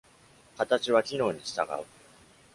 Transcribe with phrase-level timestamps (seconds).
[0.57, 1.85] 形は機能に従う。